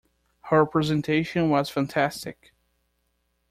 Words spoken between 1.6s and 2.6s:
fantastic!